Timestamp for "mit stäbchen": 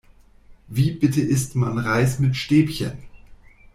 2.17-2.93